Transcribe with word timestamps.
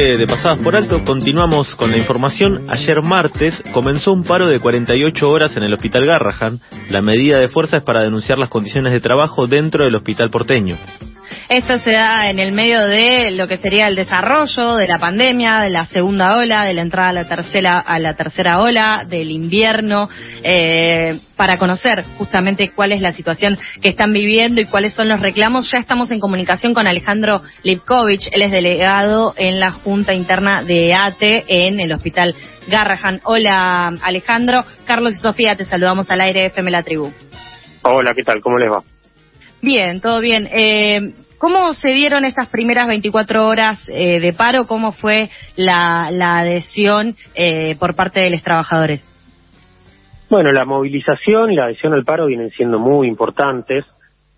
de 0.00 0.26
Pasadas 0.26 0.60
por 0.60 0.74
Alto 0.74 1.04
continuamos 1.04 1.74
con 1.74 1.90
la 1.90 1.98
información. 1.98 2.66
Ayer 2.70 3.02
martes 3.02 3.62
comenzó 3.74 4.14
un 4.14 4.24
paro 4.24 4.46
de 4.46 4.58
48 4.58 5.28
horas 5.28 5.54
en 5.58 5.62
el 5.62 5.74
Hospital 5.74 6.06
Garrahan. 6.06 6.58
La 6.88 7.02
medida 7.02 7.38
de 7.38 7.48
fuerza 7.48 7.76
es 7.76 7.82
para 7.82 8.00
denunciar 8.00 8.38
las 8.38 8.48
condiciones 8.48 8.94
de 8.94 9.00
trabajo 9.00 9.46
dentro 9.46 9.84
del 9.84 9.94
hospital 9.94 10.30
porteño. 10.30 10.78
Esto 11.48 11.78
se 11.84 11.92
da 11.92 12.30
en 12.30 12.38
el 12.38 12.52
medio 12.52 12.82
de 12.84 13.32
lo 13.32 13.48
que 13.48 13.58
sería 13.58 13.88
el 13.88 13.96
desarrollo 13.96 14.76
de 14.76 14.86
la 14.86 14.98
pandemia, 14.98 15.60
de 15.60 15.70
la 15.70 15.84
segunda 15.86 16.36
ola, 16.36 16.64
de 16.64 16.74
la 16.74 16.82
entrada 16.82 17.10
a 17.10 17.12
la 17.12 17.28
tercera, 17.28 17.78
a 17.78 17.98
la 17.98 18.14
tercera 18.14 18.58
ola, 18.60 19.04
del 19.08 19.30
invierno, 19.30 20.08
eh, 20.42 21.18
para 21.36 21.58
conocer 21.58 22.04
justamente 22.18 22.70
cuál 22.74 22.92
es 22.92 23.00
la 23.00 23.12
situación 23.12 23.56
que 23.82 23.88
están 23.88 24.12
viviendo 24.12 24.60
y 24.60 24.66
cuáles 24.66 24.94
son 24.94 25.08
los 25.08 25.20
reclamos. 25.20 25.70
Ya 25.70 25.78
estamos 25.78 26.10
en 26.10 26.20
comunicación 26.20 26.74
con 26.74 26.86
Alejandro 26.86 27.40
Lipkovich, 27.62 28.28
él 28.32 28.42
es 28.42 28.50
delegado 28.50 29.34
en 29.36 29.58
la 29.58 29.72
Junta 29.72 30.14
Interna 30.14 30.62
de 30.62 30.94
ATE 30.94 31.44
en 31.48 31.80
el 31.80 31.92
Hospital 31.92 32.34
Garrahan. 32.68 33.20
Hola 33.24 33.88
Alejandro, 34.02 34.64
Carlos 34.86 35.14
y 35.14 35.20
Sofía, 35.20 35.56
te 35.56 35.64
saludamos 35.64 36.08
al 36.10 36.20
aire 36.20 36.46
FM 36.46 36.70
La 36.70 36.82
Tribu. 36.82 37.10
Hola, 37.82 38.12
¿qué 38.14 38.22
tal? 38.22 38.40
¿Cómo 38.42 38.58
les 38.58 38.70
va? 38.70 38.99
Bien, 39.62 40.00
todo 40.00 40.20
bien. 40.20 40.48
Eh, 40.52 41.12
¿Cómo 41.38 41.72
se 41.72 41.92
dieron 41.92 42.24
estas 42.24 42.48
primeras 42.48 42.86
24 42.86 43.46
horas 43.46 43.78
eh, 43.88 44.20
de 44.20 44.32
paro? 44.32 44.66
¿Cómo 44.66 44.92
fue 44.92 45.30
la, 45.56 46.06
adhesión 46.38 47.16
eh, 47.34 47.76
por 47.78 47.94
parte 47.94 48.20
de 48.20 48.30
los 48.30 48.42
trabajadores? 48.42 49.04
Bueno, 50.30 50.52
la 50.52 50.64
movilización 50.64 51.50
y 51.50 51.56
la 51.56 51.64
adhesión 51.64 51.92
al 51.92 52.04
paro 52.04 52.26
vienen 52.26 52.50
siendo 52.50 52.78
muy 52.78 53.08
importantes. 53.08 53.84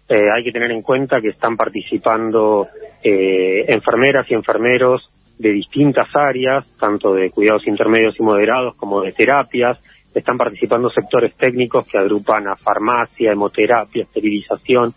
hay 0.08 0.44
que 0.44 0.52
tener 0.52 0.70
en 0.70 0.82
cuenta 0.82 1.20
que 1.20 1.28
están 1.28 1.56
participando 1.56 2.66
enfermeras 3.02 4.30
y 4.30 4.34
enfermeros 4.34 5.02
de 5.38 5.52
distintas 5.52 6.08
áreas, 6.14 6.64
tanto 6.78 7.14
de 7.14 7.30
cuidados 7.30 7.66
intermedios 7.66 8.14
y 8.18 8.22
moderados 8.22 8.74
como 8.76 9.02
de 9.02 9.12
terapias. 9.12 9.78
Están 10.14 10.36
participando 10.36 10.88
sectores 10.90 11.34
técnicos 11.36 11.86
que 11.86 11.98
agrupan 11.98 12.46
a 12.46 12.56
farmacia, 12.56 13.32
hemoterapia, 13.32 14.04
esterilización, 14.04 14.94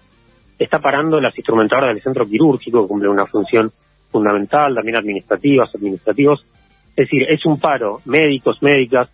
está 0.57 0.79
parando 0.79 1.19
las 1.19 1.37
instrumentadoras 1.37 1.93
del 1.93 2.03
centro 2.03 2.25
quirúrgico, 2.25 2.81
que 2.81 2.87
cumple 2.87 3.09
una 3.09 3.25
función 3.25 3.71
fundamental, 4.11 4.75
también 4.75 4.97
administrativas, 4.97 5.73
administrativos. 5.75 6.45
Es 6.95 7.09
decir, 7.09 7.23
es 7.29 7.45
un 7.45 7.59
paro 7.59 7.99
médicos, 8.05 8.61
médicas, 8.61 9.09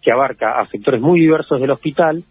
que 0.00 0.12
abarca 0.12 0.52
a 0.52 0.66
sectores 0.66 1.00
muy 1.00 1.20
diversos 1.20 1.60
del 1.60 1.70
hospital, 1.70 2.22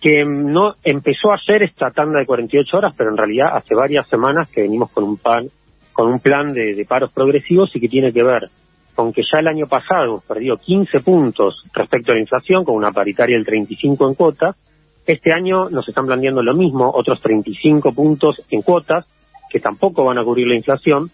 que 0.00 0.24
no 0.24 0.74
empezó 0.84 1.32
ayer 1.32 1.64
esta 1.64 1.90
tanda 1.90 2.20
de 2.20 2.26
48 2.26 2.76
horas, 2.76 2.94
pero 2.96 3.10
en 3.10 3.16
realidad 3.16 3.56
hace 3.56 3.74
varias 3.74 4.06
semanas 4.08 4.48
que 4.50 4.62
venimos 4.62 4.90
con 4.92 5.04
un 5.04 5.16
pan, 5.16 5.48
con 5.92 6.08
un 6.08 6.20
plan 6.20 6.52
de, 6.52 6.74
de 6.74 6.84
paros 6.84 7.10
progresivos 7.12 7.74
y 7.74 7.80
que 7.80 7.88
tiene 7.88 8.12
que 8.12 8.22
ver 8.22 8.50
con 8.94 9.12
que 9.12 9.22
ya 9.22 9.40
el 9.40 9.48
año 9.48 9.66
pasado 9.66 10.04
hemos 10.04 10.24
perdido 10.24 10.56
15 10.56 11.00
puntos 11.00 11.62
respecto 11.74 12.12
a 12.12 12.14
la 12.14 12.22
inflación, 12.22 12.64
con 12.64 12.74
una 12.74 12.92
paritaria 12.92 13.36
del 13.36 13.44
35 13.44 14.08
en 14.08 14.14
cuotas, 14.14 14.56
este 15.06 15.32
año 15.32 15.70
nos 15.70 15.88
están 15.88 16.06
planteando 16.06 16.42
lo 16.42 16.54
mismo, 16.54 16.90
otros 16.92 17.20
35 17.20 17.92
puntos 17.92 18.42
en 18.50 18.62
cuotas, 18.62 19.06
que 19.50 19.60
tampoco 19.60 20.04
van 20.04 20.18
a 20.18 20.24
cubrir 20.24 20.46
la 20.48 20.56
inflación, 20.56 21.10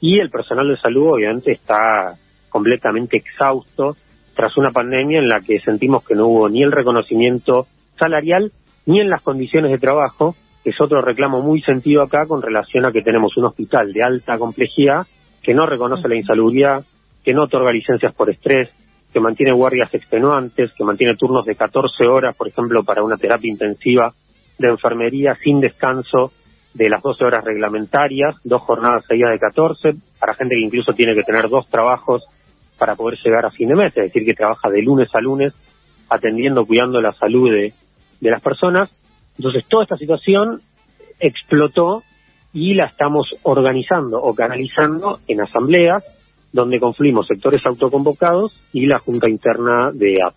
y 0.00 0.20
el 0.20 0.30
personal 0.30 0.68
de 0.68 0.76
salud 0.76 1.14
obviamente 1.14 1.52
está 1.52 2.16
completamente 2.48 3.16
exhausto 3.16 3.96
tras 4.34 4.56
una 4.56 4.70
pandemia 4.70 5.18
en 5.18 5.28
la 5.28 5.40
que 5.40 5.60
sentimos 5.60 6.04
que 6.04 6.14
no 6.14 6.26
hubo 6.26 6.48
ni 6.48 6.62
el 6.62 6.72
reconocimiento 6.72 7.66
salarial 7.98 8.52
ni 8.84 9.00
en 9.00 9.08
las 9.08 9.22
condiciones 9.22 9.70
de 9.70 9.78
trabajo, 9.78 10.34
que 10.62 10.70
es 10.70 10.80
otro 10.80 11.00
reclamo 11.00 11.40
muy 11.40 11.62
sentido 11.62 12.02
acá 12.02 12.26
con 12.26 12.42
relación 12.42 12.84
a 12.84 12.92
que 12.92 13.02
tenemos 13.02 13.36
un 13.36 13.46
hospital 13.46 13.92
de 13.92 14.02
alta 14.02 14.38
complejidad 14.38 15.06
que 15.42 15.54
no 15.54 15.64
reconoce 15.64 16.08
la 16.08 16.16
insalubridad, 16.16 16.84
que 17.24 17.32
no 17.32 17.44
otorga 17.44 17.72
licencias 17.72 18.12
por 18.14 18.30
estrés, 18.30 18.68
que 19.16 19.20
mantiene 19.20 19.52
guardias 19.52 19.88
extenuantes, 19.94 20.74
que 20.74 20.84
mantiene 20.84 21.16
turnos 21.16 21.46
de 21.46 21.54
14 21.54 22.06
horas, 22.06 22.36
por 22.36 22.48
ejemplo, 22.48 22.84
para 22.84 23.02
una 23.02 23.16
terapia 23.16 23.50
intensiva 23.50 24.12
de 24.58 24.68
enfermería 24.68 25.34
sin 25.42 25.58
descanso 25.58 26.32
de 26.74 26.90
las 26.90 27.00
12 27.00 27.24
horas 27.24 27.42
reglamentarias, 27.42 28.36
dos 28.44 28.60
jornadas 28.60 29.06
seguidas 29.08 29.32
de 29.32 29.38
14, 29.38 29.94
para 30.20 30.34
gente 30.34 30.54
que 30.54 30.66
incluso 30.66 30.92
tiene 30.92 31.14
que 31.14 31.22
tener 31.22 31.48
dos 31.48 31.66
trabajos 31.70 32.26
para 32.78 32.94
poder 32.94 33.18
llegar 33.24 33.46
a 33.46 33.50
fin 33.50 33.70
de 33.70 33.76
mes, 33.76 33.96
es 33.96 34.12
decir, 34.12 34.26
que 34.26 34.34
trabaja 34.34 34.68
de 34.68 34.82
lunes 34.82 35.08
a 35.14 35.20
lunes 35.22 35.54
atendiendo, 36.10 36.66
cuidando 36.66 37.00
la 37.00 37.14
salud 37.14 37.50
de, 37.50 37.72
de 38.20 38.30
las 38.30 38.42
personas. 38.42 38.90
Entonces, 39.38 39.64
toda 39.66 39.84
esta 39.84 39.96
situación 39.96 40.60
explotó 41.20 42.02
y 42.52 42.74
la 42.74 42.84
estamos 42.84 43.34
organizando 43.44 44.20
o 44.20 44.34
canalizando 44.34 45.20
en 45.26 45.40
asambleas 45.40 46.04
donde 46.52 46.80
confluimos 46.80 47.26
sectores 47.26 47.64
autoconvocados 47.66 48.58
y 48.72 48.86
la 48.86 48.98
Junta 48.98 49.30
Interna 49.30 49.90
de 49.92 50.16
AP. 50.24 50.34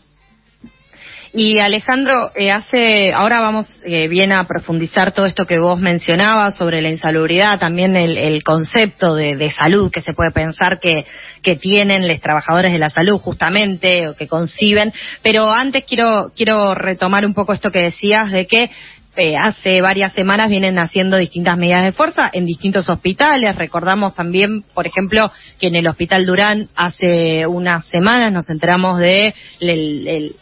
Y 1.32 1.60
Alejandro, 1.60 2.32
eh, 2.36 2.50
hace, 2.50 3.14
ahora 3.14 3.40
vamos 3.40 3.68
eh, 3.86 4.08
bien 4.08 4.32
a 4.32 4.48
profundizar 4.48 5.12
todo 5.12 5.28
esto 5.28 5.46
que 5.46 5.60
vos 5.60 5.80
mencionabas 5.80 6.56
sobre 6.56 6.82
la 6.82 6.90
insalubridad, 6.90 7.60
también 7.60 7.96
el, 7.96 8.42
concepto 8.42 9.14
de, 9.14 9.52
salud 9.52 9.92
que 9.92 10.02
se 10.02 10.14
puede 10.14 10.32
pensar 10.32 10.80
que, 10.80 11.06
que 11.44 11.56
tienen 11.56 12.08
los 12.08 12.20
trabajadores 12.20 12.72
de 12.72 12.80
la 12.80 12.90
salud 12.90 13.20
justamente 13.20 14.10
o 14.10 14.16
que 14.16 14.28
conciben. 14.28 14.92
Pero 15.22 15.52
antes 15.52 15.84
quiero, 15.84 16.32
quiero 16.36 16.74
retomar 16.74 17.24
un 17.28 17.36
poco 17.36 17.54
esto 17.54 17.70
que 17.70 17.80
decías 17.80 18.32
de 18.32 18.48
que 18.48 18.72
eh, 19.20 19.36
hace 19.38 19.82
varias 19.82 20.14
semanas 20.14 20.48
vienen 20.48 20.80
haciendo 20.80 21.18
distintas 21.18 21.58
medidas 21.58 21.84
de 21.84 21.92
fuerza 21.92 22.30
en 22.32 22.46
distintos 22.46 22.90
hospitales. 22.90 23.56
Recordamos 23.56 24.16
también, 24.16 24.64
por 24.74 24.88
ejemplo, 24.88 25.30
que 25.60 25.68
en 25.68 25.76
el 25.76 25.88
Hospital 25.88 26.26
Durán 26.26 26.70
hace 26.74 27.46
unas 27.46 27.86
semanas 27.88 28.32
nos 28.32 28.50
enteramos 28.50 28.98
de 29.00 29.34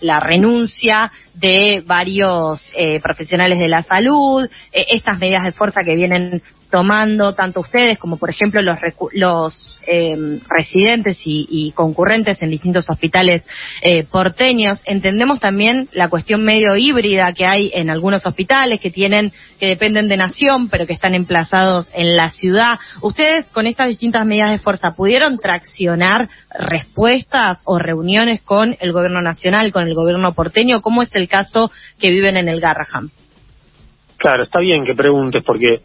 la 0.02 0.20
renuncia 0.20 1.12
de 1.34 1.84
varios 1.86 2.72
eh, 2.76 3.00
profesionales 3.00 3.60
de 3.60 3.68
la 3.68 3.84
salud, 3.84 4.48
eh, 4.72 4.86
estas 4.90 5.18
medidas 5.20 5.44
de 5.44 5.52
fuerza 5.52 5.82
que 5.84 5.96
vienen 5.96 6.42
tomando 6.70 7.34
tanto 7.34 7.62
ustedes 7.62 7.98
como 7.98 8.18
por 8.18 8.30
ejemplo 8.30 8.62
los, 8.62 8.78
los 9.14 9.78
em, 9.86 10.40
residentes 10.50 11.20
y, 11.24 11.72
concurrentes 11.76 12.42
en 12.42 12.50
distintos 12.50 12.90
hospitales 12.90 13.44
eh, 13.82 14.04
porteños. 14.04 14.82
Entendemos 14.86 15.40
también 15.40 15.90
la 15.94 16.10
cuestión 16.10 16.44
medio 16.44 16.76
híbrida 16.76 17.34
que 17.34 17.46
hay 17.46 17.72
en 17.74 17.90
algunos 17.90 18.26
hospitales 18.26 18.82
que 18.82 18.90
tienen, 18.90 19.32
que 19.60 19.68
dependen 19.68 20.08
de 20.08 20.18
nación, 20.18 20.70
pero 20.70 20.88
que 20.88 20.94
están 20.94 21.14
emplazados 21.14 21.90
en 21.94 22.16
la 22.16 22.30
ciudad. 22.30 22.80
¿Ustedes 23.02 23.46
con 23.52 23.68
estas 23.68 23.88
distintas 23.88 24.26
medidas 24.26 24.52
de 24.52 24.58
fuerza 24.58 24.96
pudieron 24.96 25.38
traccionar 25.38 26.30
respuestas 26.58 27.62
o 27.66 27.80
reuniones 27.80 28.42
con 28.42 28.76
el 28.80 28.92
gobierno 28.92 29.22
nacional, 29.22 29.72
con 29.72 29.88
el 29.88 29.94
gobierno 29.94 30.34
porteño? 30.34 30.82
¿Cómo 30.82 31.04
es 31.04 31.10
el 31.14 31.28
caso 31.28 31.72
que 32.00 32.10
viven 32.10 32.38
en 32.38 32.50
el 32.50 32.60
Garraham? 32.60 33.10
Claro, 34.18 34.44
está 34.44 34.60
bien 34.60 34.84
que 34.86 34.96
preguntes 34.96 35.44
porque 35.46 35.82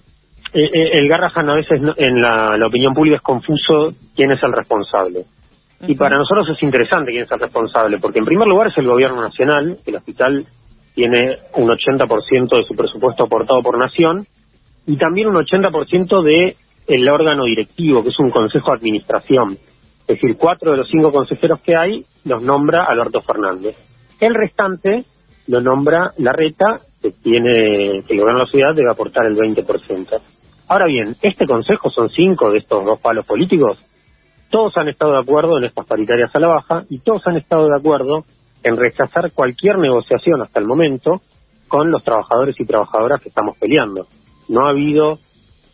eh, 0.54 0.64
eh, 0.64 0.90
el 0.92 1.08
Garrahan 1.08 1.48
a 1.48 1.54
veces 1.54 1.80
en 1.96 2.20
la, 2.20 2.66
opinión 2.66 2.92
pública 2.92 3.16
es 3.16 3.22
confuso 3.22 3.94
quién 4.14 4.32
es 4.32 4.42
el 4.42 4.52
responsable. 4.52 5.24
Y 5.86 5.94
para 5.96 6.16
nosotros 6.16 6.48
es 6.50 6.62
interesante 6.62 7.10
quién 7.10 7.24
es 7.24 7.32
el 7.32 7.40
responsable, 7.40 7.98
porque 7.98 8.20
en 8.20 8.24
primer 8.24 8.46
lugar 8.46 8.68
es 8.68 8.78
el 8.78 8.86
gobierno 8.86 9.20
nacional, 9.20 9.78
el 9.84 9.96
hospital 9.96 10.44
tiene 10.94 11.38
un 11.56 11.68
80% 11.68 12.56
de 12.56 12.64
su 12.64 12.76
presupuesto 12.76 13.24
aportado 13.24 13.60
por 13.62 13.78
nación, 13.78 14.26
y 14.86 14.96
también 14.96 15.28
un 15.28 15.36
80% 15.36 16.22
de 16.22 16.56
el 16.86 17.08
órgano 17.08 17.44
directivo, 17.44 18.02
que 18.02 18.10
es 18.10 18.18
un 18.18 18.30
consejo 18.30 18.70
de 18.70 18.76
administración. 18.76 19.56
Es 20.02 20.20
decir, 20.20 20.36
cuatro 20.36 20.72
de 20.72 20.76
los 20.78 20.88
cinco 20.88 21.10
consejeros 21.10 21.60
que 21.62 21.76
hay 21.76 22.04
los 22.24 22.42
nombra 22.42 22.84
Alberto 22.84 23.22
Fernández. 23.22 23.76
El 24.20 24.34
restante 24.34 25.04
lo 25.48 25.60
nombra 25.60 26.12
la 26.18 26.32
reta, 26.32 26.80
que 27.00 27.10
tiene 27.10 28.02
que 28.06 28.14
el 28.14 28.20
gobierno 28.20 28.40
de 28.40 28.44
la 28.44 28.50
ciudad 28.50 28.74
debe 28.74 28.90
aportar 28.90 29.26
el 29.26 29.36
20%. 29.36 30.20
Ahora 30.68 30.86
bien, 30.86 31.14
este 31.20 31.46
Consejo 31.46 31.90
son 31.90 32.08
cinco 32.10 32.50
de 32.50 32.58
estos 32.58 32.84
dos 32.84 33.00
palos 33.00 33.26
políticos. 33.26 33.78
Todos 34.50 34.76
han 34.76 34.88
estado 34.88 35.12
de 35.12 35.20
acuerdo 35.20 35.58
en 35.58 35.64
estas 35.64 35.86
paritarias 35.86 36.30
a 36.34 36.40
la 36.40 36.48
baja 36.48 36.84
y 36.88 36.98
todos 37.00 37.26
han 37.26 37.36
estado 37.36 37.66
de 37.66 37.76
acuerdo 37.76 38.24
en 38.62 38.76
rechazar 38.76 39.32
cualquier 39.32 39.78
negociación 39.78 40.42
hasta 40.42 40.60
el 40.60 40.66
momento 40.66 41.20
con 41.68 41.90
los 41.90 42.04
trabajadores 42.04 42.54
y 42.58 42.66
trabajadoras 42.66 43.22
que 43.22 43.30
estamos 43.30 43.56
peleando. 43.58 44.06
No 44.48 44.66
ha 44.66 44.70
habido, 44.70 45.16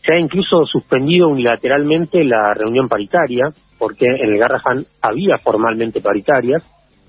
se 0.04 0.12
ha 0.12 0.18
incluso 0.18 0.64
suspendido 0.64 1.28
unilateralmente 1.28 2.24
la 2.24 2.54
reunión 2.54 2.88
paritaria, 2.88 3.46
porque 3.78 4.06
en 4.06 4.30
el 4.30 4.38
Garrahan 4.38 4.86
había 5.02 5.38
formalmente 5.38 6.00
paritarias, 6.00 6.62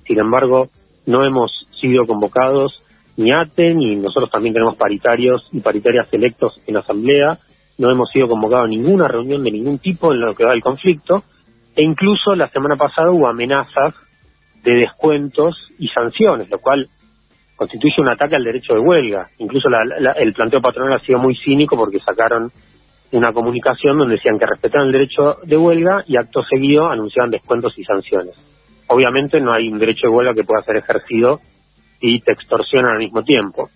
sin 0.07 0.19
embargo, 0.19 0.69
no 1.05 1.23
hemos 1.23 1.51
sido 1.79 2.05
convocados 2.05 2.81
ni 3.15 3.31
ATE, 3.31 3.75
ni 3.75 3.95
nosotros 3.95 4.31
también 4.31 4.53
tenemos 4.53 4.77
paritarios 4.77 5.47
y 5.51 5.59
paritarias 5.59 6.07
electos 6.13 6.53
en 6.65 6.77
Asamblea, 6.77 7.37
no 7.79 7.91
hemos 7.91 8.09
sido 8.11 8.27
convocados 8.27 8.65
a 8.65 8.69
ninguna 8.69 9.07
reunión 9.07 9.43
de 9.43 9.51
ningún 9.51 9.79
tipo 9.79 10.13
en 10.13 10.19
lo 10.19 10.35
que 10.35 10.45
va 10.45 10.53
el 10.53 10.61
conflicto, 10.61 11.23
e 11.75 11.83
incluso 11.83 12.35
la 12.35 12.49
semana 12.49 12.75
pasada 12.75 13.09
hubo 13.09 13.27
amenazas 13.27 13.95
de 14.63 14.73
descuentos 14.73 15.55
y 15.79 15.87
sanciones, 15.87 16.49
lo 16.49 16.59
cual 16.59 16.87
constituye 17.55 17.95
un 17.99 18.09
ataque 18.09 18.35
al 18.35 18.43
derecho 18.43 18.73
de 18.73 18.81
huelga. 18.81 19.27
Incluso 19.37 19.69
el 20.17 20.33
planteo 20.33 20.61
patronal 20.61 20.99
ha 20.99 21.05
sido 21.05 21.19
muy 21.19 21.35
cínico 21.35 21.77
porque 21.77 21.99
sacaron 21.99 22.51
una 23.11 23.31
comunicación 23.31 23.97
donde 23.97 24.15
decían 24.15 24.37
que 24.37 24.45
respetaban 24.45 24.87
el 24.87 24.93
derecho 24.93 25.37
de 25.43 25.57
huelga 25.57 26.03
y 26.05 26.17
acto 26.17 26.43
seguido 26.43 26.89
anunciaban 26.89 27.31
descuentos 27.31 27.73
y 27.77 27.83
sanciones. 27.83 28.35
Obviamente 28.87 29.39
no 29.39 29.53
hay 29.53 29.69
un 29.69 29.79
derecho 29.79 30.07
de 30.07 30.13
huelga 30.13 30.33
que 30.33 30.43
pueda 30.43 30.63
ser 30.63 30.77
ejercido 30.77 31.39
y 32.01 32.19
te 32.19 32.33
extorsionan 32.33 32.93
al 32.93 32.99
mismo 32.99 33.23
tiempo. 33.23 33.69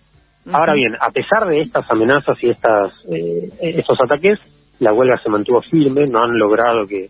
Ahora 0.52 0.74
bien, 0.74 0.94
a 1.00 1.10
pesar 1.10 1.48
de 1.48 1.60
estas 1.60 1.90
amenazas 1.90 2.36
y 2.42 2.50
estas 2.50 2.92
eh, 3.10 3.48
estos 3.60 3.98
ataques, 4.00 4.38
la 4.78 4.92
huelga 4.92 5.18
se 5.22 5.30
mantuvo 5.30 5.62
firme, 5.62 6.06
no 6.06 6.22
han 6.22 6.38
logrado 6.38 6.86
que, 6.86 7.08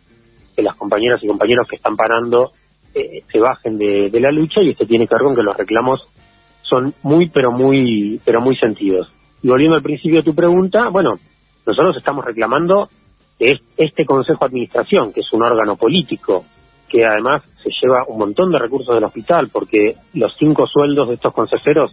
las 0.56 0.76
compañeras 0.76 1.20
y 1.22 1.26
compañeros 1.26 1.66
que 1.68 1.76
están 1.76 1.96
parando 1.96 2.52
eh, 2.94 3.24
se 3.32 3.40
bajen 3.40 3.76
de, 3.76 4.20
la 4.20 4.30
lucha 4.30 4.62
y 4.62 4.70
esto 4.70 4.86
tiene 4.86 5.08
que 5.08 5.14
ver 5.16 5.24
con 5.24 5.34
que 5.34 5.42
los 5.42 5.56
reclamos 5.56 6.00
son 6.62 6.94
muy 7.02 7.28
pero 7.28 7.50
muy 7.50 8.20
pero 8.24 8.40
muy 8.40 8.56
sentidos. 8.56 9.10
Y 9.42 9.48
volviendo 9.48 9.76
al 9.76 9.82
principio 9.82 10.18
de 10.18 10.22
tu 10.22 10.34
pregunta, 10.34 10.88
bueno, 10.90 11.14
nosotros 11.66 11.96
estamos 11.96 12.24
reclamando 12.24 12.88
que 13.36 13.58
este 13.76 14.04
Consejo 14.04 14.38
de 14.40 14.46
Administración, 14.46 15.12
que 15.12 15.20
es 15.20 15.32
un 15.32 15.42
órgano 15.42 15.76
político, 15.76 16.44
que 16.88 17.04
además 17.04 17.42
se 17.62 17.70
lleva 17.82 18.04
un 18.06 18.18
montón 18.18 18.52
de 18.52 18.60
recursos 18.60 18.94
del 18.94 19.04
hospital, 19.04 19.48
porque 19.52 19.96
los 20.14 20.32
cinco 20.38 20.66
sueldos 20.66 21.08
de 21.08 21.14
estos 21.14 21.32
consejeros 21.32 21.90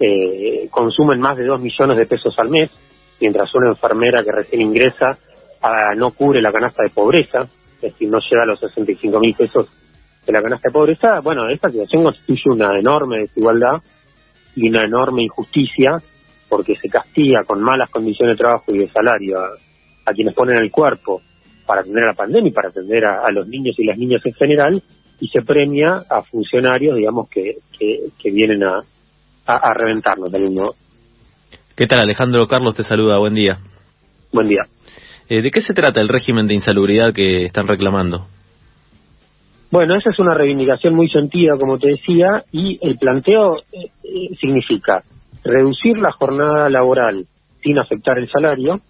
eh, 0.00 0.68
consumen 0.70 1.20
más 1.20 1.36
de 1.36 1.44
dos 1.44 1.60
millones 1.60 1.96
de 1.98 2.06
pesos 2.06 2.34
al 2.38 2.48
mes, 2.48 2.70
mientras 3.20 3.54
una 3.54 3.68
enfermera 3.68 4.24
que 4.24 4.32
recién 4.32 4.62
ingresa 4.62 5.18
ah, 5.62 5.94
no 5.94 6.12
cubre 6.12 6.40
la 6.40 6.50
canasta 6.50 6.82
de 6.82 6.90
pobreza, 6.90 7.42
es 7.76 7.80
decir, 7.80 8.08
no 8.08 8.18
llega 8.18 8.42
a 8.42 8.46
los 8.46 8.60
65 8.60 9.20
mil 9.20 9.34
pesos 9.34 9.68
de 10.26 10.32
la 10.32 10.42
canasta 10.42 10.68
de 10.68 10.72
pobreza, 10.72 11.20
bueno, 11.20 11.48
esta 11.48 11.68
situación 11.68 12.04
constituye 12.04 12.50
una 12.50 12.78
enorme 12.78 13.18
desigualdad 13.18 13.82
y 14.56 14.68
una 14.68 14.84
enorme 14.84 15.22
injusticia 15.22 16.00
porque 16.48 16.76
se 16.76 16.88
castiga 16.88 17.44
con 17.44 17.62
malas 17.62 17.90
condiciones 17.90 18.34
de 18.34 18.38
trabajo 18.38 18.74
y 18.74 18.78
de 18.78 18.90
salario 18.90 19.38
a, 19.38 20.12
quienes 20.12 20.34
ponen 20.34 20.56
el 20.56 20.72
cuerpo 20.72 21.22
para 21.64 21.82
atender 21.82 22.02
a 22.02 22.08
la 22.08 22.14
pandemia 22.14 22.50
y 22.50 22.52
para 22.52 22.70
atender 22.70 23.04
a, 23.04 23.30
los 23.30 23.46
niños 23.46 23.76
y 23.78 23.84
las 23.84 23.96
niñas 23.96 24.20
en 24.24 24.32
general, 24.32 24.82
y 25.20 25.28
se 25.28 25.42
premia 25.42 26.02
a 26.10 26.22
funcionarios, 26.22 26.96
digamos, 26.96 27.28
que, 27.28 27.58
que, 27.78 28.30
vienen 28.32 28.64
a, 28.64 28.82
a, 29.56 29.74
reventarnos 29.74 30.30
del 30.30 30.42
mismo. 30.42 30.74
¿Qué 31.76 31.86
tal, 31.86 32.00
Alejandro? 32.00 32.46
Carlos 32.46 32.74
te 32.74 32.82
saluda, 32.82 33.18
buen 33.18 33.34
día. 33.34 33.58
Buen 34.32 34.48
día. 34.48 34.62
Eh, 35.28 35.42
¿De 35.42 35.50
qué 35.50 35.60
se 35.60 35.74
trata 35.74 36.00
el 36.00 36.08
régimen 36.08 36.46
de 36.46 36.54
insalubridad 36.54 37.12
que 37.12 37.44
están 37.46 37.66
reclamando? 37.66 38.26
Bueno, 39.70 39.96
esa 39.96 40.10
es 40.10 40.18
una 40.18 40.34
reivindicación 40.34 40.96
muy 40.96 41.08
sentida, 41.08 41.56
como 41.58 41.78
te 41.78 41.90
decía, 41.90 42.44
y 42.50 42.78
el 42.82 42.98
planteo 42.98 43.58
eh, 43.72 43.90
eh, 44.02 44.34
significa 44.40 45.04
reducir 45.44 45.96
la 45.98 46.10
jornada 46.12 46.68
laboral 46.68 47.24
sin 47.62 47.78
afectar 47.78 48.18
el 48.18 48.28
salario, 48.28 48.80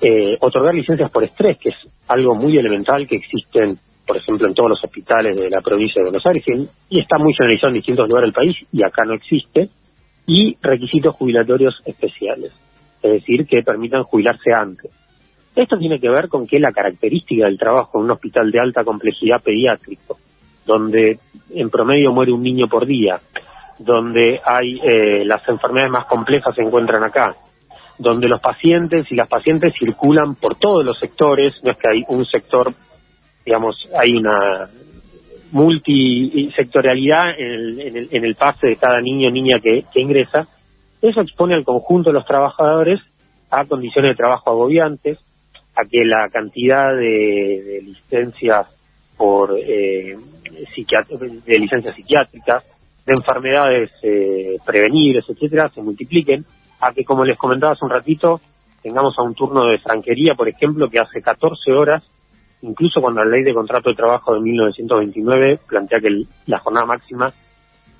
eh, 0.00 0.36
otorgar 0.40 0.74
licencias 0.74 1.10
por 1.12 1.22
estrés, 1.22 1.58
que 1.58 1.68
es 1.68 1.76
algo 2.08 2.34
muy 2.34 2.58
elemental 2.58 3.06
que 3.06 3.16
existen, 3.16 3.78
por 4.06 4.16
ejemplo, 4.16 4.46
en 4.46 4.54
todos 4.54 4.70
los 4.70 4.84
hospitales 4.84 5.36
de 5.36 5.50
la 5.50 5.60
provincia 5.60 6.00
de 6.00 6.10
Buenos 6.10 6.26
Aires 6.26 6.44
y, 6.90 7.00
está 7.00 7.18
muy 7.18 7.32
generalizado 7.34 7.68
en 7.68 7.74
distintos 7.74 8.08
lugares 8.08 8.28
del 8.28 8.34
país 8.34 8.56
y 8.72 8.84
acá 8.84 9.04
no 9.04 9.14
existe, 9.14 9.68
y 10.26 10.56
requisitos 10.62 11.14
jubilatorios 11.14 11.74
especiales, 11.84 12.52
es 13.02 13.12
decir, 13.12 13.46
que 13.46 13.62
permitan 13.62 14.02
jubilarse 14.04 14.52
antes. 14.52 14.90
Esto 15.54 15.78
tiene 15.78 16.00
que 16.00 16.08
ver 16.08 16.28
con 16.28 16.46
que 16.46 16.58
la 16.58 16.72
característica 16.72 17.44
del 17.44 17.58
trabajo 17.58 17.98
en 17.98 18.04
un 18.04 18.10
hospital 18.12 18.50
de 18.50 18.60
alta 18.60 18.84
complejidad 18.84 19.42
pediátrico, 19.42 20.16
donde 20.66 21.18
en 21.50 21.70
promedio 21.70 22.12
muere 22.12 22.32
un 22.32 22.42
niño 22.42 22.66
por 22.68 22.86
día, 22.86 23.20
donde 23.78 24.40
hay 24.44 24.80
eh, 24.82 25.24
las 25.24 25.46
enfermedades 25.48 25.92
más 25.92 26.06
complejas 26.06 26.54
se 26.54 26.62
encuentran 26.62 27.02
acá, 27.04 27.36
donde 27.98 28.28
los 28.28 28.40
pacientes 28.40 29.06
y 29.10 29.16
las 29.16 29.28
pacientes 29.28 29.72
circulan 29.78 30.34
por 30.34 30.56
todos 30.56 30.84
los 30.84 30.98
sectores, 30.98 31.54
no 31.62 31.72
es 31.72 31.78
que 31.78 31.90
hay 31.90 32.04
un 32.08 32.24
sector, 32.26 32.72
digamos, 33.44 33.76
hay 33.98 34.16
una 34.16 34.68
multisectorialidad 35.52 37.38
en 37.38 37.46
el, 37.46 37.80
en 37.80 37.96
el, 37.96 38.08
en 38.10 38.24
el 38.24 38.34
pase 38.34 38.66
de 38.66 38.76
cada 38.76 39.00
niño 39.00 39.28
o 39.28 39.30
niña 39.30 39.60
que, 39.60 39.84
ingresa, 40.00 40.48
eso 41.00 41.20
expone 41.20 41.54
al 41.54 41.64
conjunto 41.64 42.10
de 42.10 42.14
los 42.14 42.26
trabajadores 42.26 43.00
a 43.50 43.64
condiciones 43.64 44.12
de 44.12 44.16
trabajo 44.16 44.50
agobiantes, 44.50 45.18
a 45.76 45.88
que 45.88 46.04
la 46.04 46.28
cantidad 46.30 46.94
de, 46.94 47.82
licencias 47.84 48.66
por 49.16 49.56
eh, 49.56 50.16
de 50.16 51.58
licencias 51.58 51.94
psiquiátricas, 51.94 52.64
de 53.06 53.12
enfermedades 53.14 53.90
eh, 54.02 54.56
prevenibles, 54.64 55.24
etcétera, 55.28 55.70
se 55.74 55.82
multipliquen, 55.82 56.44
a 56.80 56.92
que, 56.92 57.04
como 57.04 57.24
les 57.24 57.38
comentaba 57.38 57.74
hace 57.74 57.84
un 57.84 57.90
ratito, 57.90 58.40
tengamos 58.82 59.14
a 59.18 59.22
un 59.22 59.34
turno 59.34 59.66
de 59.66 59.78
franquería, 59.78 60.34
por 60.34 60.48
ejemplo, 60.48 60.88
que 60.88 60.98
hace 60.98 61.22
14 61.22 61.72
horas, 61.72 62.04
incluso 62.64 63.00
cuando 63.00 63.22
la 63.22 63.30
ley 63.30 63.42
de 63.42 63.54
contrato 63.54 63.90
de 63.90 63.96
trabajo 63.96 64.34
de 64.34 64.40
1929 64.40 65.60
plantea 65.68 66.00
que 66.00 66.24
la 66.46 66.58
jornada 66.58 66.86
máxima, 66.86 67.32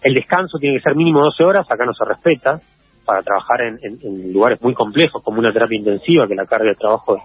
el 0.02 0.14
descanso 0.14 0.58
tiene 0.58 0.76
que 0.76 0.82
ser 0.82 0.96
mínimo 0.96 1.20
12 1.20 1.44
horas, 1.44 1.66
acá 1.70 1.84
no 1.84 1.94
se 1.94 2.05
respeta, 2.05 2.61
para 3.05 3.22
trabajar 3.22 3.61
en, 3.62 4.32
lugares 4.32 4.61
muy 4.62 4.75
complejos, 4.75 5.22
como 5.22 5.38
una 5.38 5.52
terapia 5.52 5.78
intensiva, 5.78 6.26
que 6.26 6.34
la 6.34 6.46
carga 6.46 6.70
de 6.70 6.76
trabajo 6.76 7.19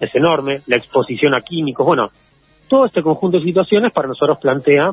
es 0.00 0.14
enorme, 0.14 0.58
la 0.66 0.76
exposición 0.76 1.34
a 1.34 1.40
químicos, 1.40 1.86
bueno, 1.86 2.08
todo 2.68 2.86
este 2.86 3.02
conjunto 3.02 3.38
de 3.38 3.44
situaciones 3.44 3.92
para 3.92 4.08
nosotros 4.08 4.38
plantea 4.40 4.90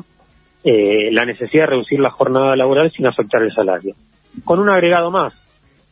eh, 0.62 1.10
la 1.10 1.24
necesidad 1.24 1.64
de 1.64 1.70
reducir 1.70 1.98
la 1.98 2.10
jornada 2.10 2.54
laboral 2.54 2.90
sin 2.92 3.06
afectar 3.06 3.42
el 3.42 3.52
salario. 3.52 3.94
Con 4.44 4.60
un 4.60 4.68
agregado 4.68 5.10
más, 5.10 5.32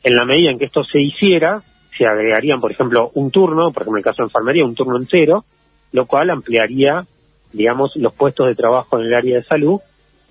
en 0.05 0.15
la 0.15 0.25
medida 0.25 0.51
en 0.51 0.59
que 0.59 0.67
esto 0.67 0.85
se 0.85 1.01
hiciera, 1.01 1.63
se 1.97 2.07
agregarían, 2.07 2.61
por 2.61 2.71
ejemplo, 2.71 3.11
un 3.15 3.31
turno, 3.31 3.73
por 3.73 3.83
ejemplo, 3.83 3.97
en 3.97 3.99
el 3.99 4.05
caso 4.05 4.23
de 4.23 4.27
enfermería, 4.27 4.65
un 4.65 4.75
turno 4.75 4.97
entero, 4.97 5.45
lo 5.93 6.07
cual 6.07 6.31
ampliaría, 6.31 7.05
digamos, 7.53 7.93
los 7.97 8.15
puestos 8.15 8.47
de 8.47 8.55
trabajo 8.55 8.99
en 8.99 9.07
el 9.07 9.15
área 9.15 9.37
de 9.37 9.45
salud, 9.45 9.81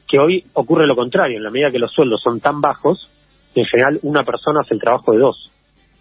que 0.07 0.19
hoy 0.19 0.45
ocurre 0.54 0.88
lo 0.88 0.95
contrario, 0.95 1.38
en 1.38 1.44
la 1.44 1.50
medida 1.50 1.71
que 1.71 1.80
los 1.80 1.92
sueldos 1.92 2.21
son 2.24 2.39
tan 2.39 2.62
bajos, 2.62 3.09
en 3.56 3.65
general 3.65 4.00
una 4.04 4.24
persona 4.24 4.62
hace 4.62 4.75
el 4.75 4.80
trabajo 4.80 5.12
de 5.12 5.19
dos, 5.19 5.51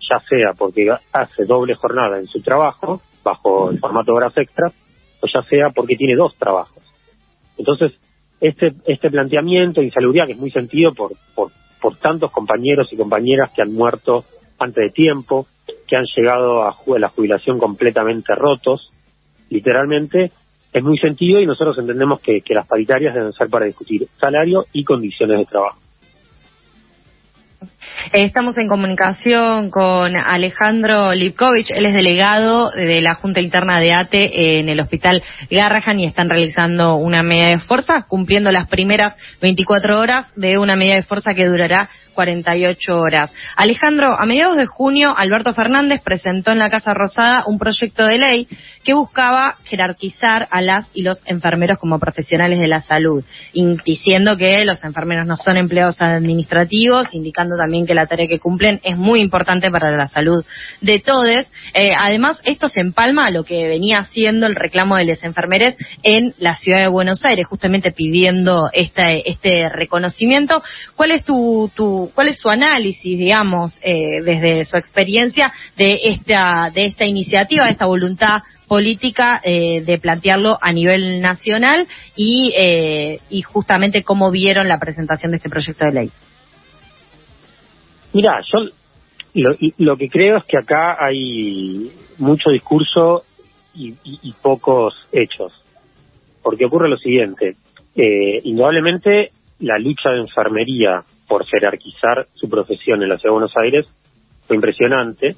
ya 0.01 0.21
sea 0.21 0.53
porque 0.57 0.89
hace 1.13 1.45
doble 1.45 1.75
jornada 1.75 2.19
en 2.19 2.27
su 2.27 2.41
trabajo, 2.41 3.01
bajo 3.25 3.71
el 3.71 3.79
formato 3.79 4.13
de 4.13 4.17
horas 4.17 4.37
extras, 4.37 4.73
o 5.21 5.27
ya 5.27 5.43
sea 5.43 5.71
porque 5.71 5.97
tiene 5.97 6.15
dos 6.15 6.37
trabajos. 6.37 6.83
Entonces, 7.59 7.93
este, 8.41 8.75
este 8.87 9.11
planteamiento 9.11 9.81
de 9.81 9.87
insalubridad, 9.87 10.27
que 10.27 10.33
es 10.33 10.39
muy 10.39 10.51
sentido 10.51 10.93
por, 10.93 11.13
por, 11.35 11.51
por 11.81 11.97
tantos 11.97 12.31
compañeros 12.31 12.93
y 12.93 12.97
compañeras 12.97 13.51
que 13.55 13.63
han 13.63 13.73
muerto 13.73 14.25
antes 14.59 14.85
de 14.85 14.91
tiempo, 14.91 15.47
que 15.89 15.97
han 15.97 16.05
llegado 16.17 16.63
a 16.65 16.77
la 16.99 17.09
jubilación 17.09 17.59
completamente 17.59 18.35
rotos, 18.35 18.93
literalmente, 19.51 20.31
es 20.73 20.83
muy 20.83 20.99
sentido 20.99 21.41
y 21.41 21.47
nosotros 21.47 21.79
entendemos 21.79 22.21
que, 22.21 22.43
las 22.51 22.67
paritarias 22.67 23.15
deben 23.15 23.33
ser 23.33 23.49
para 23.49 23.67
discutir 23.67 24.07
salario 24.19 24.67
y 24.73 24.85
condiciones 24.85 25.39
de 25.39 25.45
trabajo. 25.47 25.79
Estamos 28.13 28.57
en 28.59 28.69
comunicación 28.69 29.71
con 29.71 30.17
Alejandro 30.17 31.13
Lipkovich, 31.13 31.73
él 31.73 31.87
es 31.87 31.93
delegado 31.93 32.71
de 32.71 33.01
la 33.01 33.17
Junta 33.17 33.41
Interna 33.41 33.81
de 33.81 33.93
ATE 33.93 34.61
en 34.61 34.69
el 34.69 34.79
Hospital 34.81 35.25
Garrahan 35.51 35.99
y 35.99 36.07
están 36.07 36.31
realizando 36.31 36.95
una 36.95 37.25
medida 37.25 37.49
de 37.49 37.59
fuerza, 37.59 38.05
cumpliendo 38.09 38.53
las 38.53 38.69
primeras 38.69 39.17
24 39.41 39.99
horas 39.99 40.27
de 40.37 40.57
una 40.57 40.77
medida 40.77 40.95
de 40.95 41.03
fuerza 41.03 41.35
que 41.35 41.47
durará 41.47 41.89
48 42.17 42.99
horas. 42.99 43.31
Alejandro, 43.57 44.19
a 44.19 44.27
mediados 44.27 44.57
de 44.57 44.67
junio, 44.67 45.15
Alberto 45.17 45.55
Fernández 45.55 46.01
presentó 46.03 46.51
en 46.51 46.59
la 46.59 46.71
Casa 46.71 46.95
Rosada 46.95 47.45
un 47.47 47.59
proyecto 47.59 48.05
de 48.05 48.19
ley 48.19 48.49
que 48.83 48.95
buscaba 48.95 49.59
jerarquizar 49.65 50.49
a 50.51 50.61
las 50.63 50.87
y 50.95 51.03
los 51.03 51.23
enfermeros 51.27 51.79
como 51.79 52.01
profesionales 52.01 52.59
de 52.59 52.67
la 52.67 52.81
salud, 52.81 53.23
diciendo 53.85 54.37
que 54.37 54.65
los 54.65 54.83
enfermeros 54.83 55.27
no 55.27 55.37
son 55.37 55.57
empleados 55.57 56.01
administrativos, 56.01 57.13
indicando 57.13 57.57
también 57.57 57.87
que 57.87 57.95
la 57.97 58.07
tarea 58.07 58.29
que 58.29 58.39
cumplen 58.39 58.81
es 58.85 58.97
muy 58.97 59.21
importante 59.21 59.71
para 59.71 59.91
la 59.97 60.07
salud 60.07 60.45
de 60.81 61.01
todos. 61.01 61.47
Eh, 61.75 61.93
además, 61.99 62.41
esto 62.45 62.69
se 62.69 62.81
empalma 62.81 63.27
a 63.27 63.31
lo 63.31 63.43
que 63.43 63.67
venía 63.67 63.99
haciendo 63.99 64.47
el 64.47 64.55
reclamo 64.55 64.97
de 64.97 65.07
los 65.07 65.25
enfermeros 65.25 65.75
en 66.03 66.35
la 66.39 66.55
ciudad 66.57 66.81
de 66.81 66.89
Buenos 66.89 67.25
Aires, 67.25 67.47
justamente 67.47 67.91
pidiendo 67.91 68.71
este, 68.73 69.29
este 69.29 69.69
reconocimiento. 69.69 70.63
¿Cuál 70.95 71.11
es 71.11 71.25
tu, 71.25 71.71
tu 71.75 72.11
cuál 72.15 72.29
es 72.29 72.39
su 72.39 72.49
análisis, 72.49 73.19
digamos, 73.19 73.79
eh, 73.83 74.23
desde 74.23 74.65
su 74.65 74.77
experiencia 74.77 75.53
de 75.77 76.01
esta, 76.05 76.71
de 76.73 76.87
esta 76.87 77.05
iniciativa, 77.05 77.65
de 77.65 77.73
esta 77.73 77.87
voluntad 77.87 78.43
política 78.67 79.41
eh, 79.43 79.83
de 79.83 79.99
plantearlo 79.99 80.59
a 80.61 80.73
nivel 80.73 81.21
nacional 81.21 81.87
y, 82.15 82.53
eh, 82.57 83.21
y 83.31 83.43
justamente 83.43 84.03
cómo 84.03 84.31
vieron 84.31 84.69
la 84.69 84.79
presentación 84.79 85.31
de 85.31 85.37
este 85.39 85.49
proyecto 85.49 85.85
de 85.85 85.93
ley. 85.93 86.11
Mira, 88.17 88.41
yo 88.51 88.71
lo, 89.77 89.97
que 89.99 90.09
creo 90.09 90.39
es 90.39 90.45
que 90.47 90.57
acá 90.57 90.97
hay 90.99 91.93
mucho 92.17 92.49
discurso 92.49 93.25
y, 93.75 93.93
pocos 94.41 94.95
hechos, 95.13 95.53
porque 96.43 96.65
ocurre 96.65 96.89
lo 96.89 96.97
siguiente, 96.97 97.57
indudablemente 97.95 99.33
la 99.59 99.79
lucha 99.79 100.13
de 100.13 100.21
enfermería 100.21 101.03
por 101.29 101.45
jerarquizar 101.45 102.27
su 102.33 102.49
profesión 102.49 103.03
en 103.03 103.11
la 103.11 103.19
Ciudad 103.19 103.35
de 103.35 103.39
Buenos 103.39 103.57
Aires 103.63 103.87
fue 104.47 104.57
impresionante. 104.57 105.37